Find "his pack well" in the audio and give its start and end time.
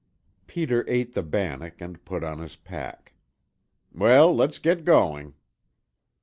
2.39-4.35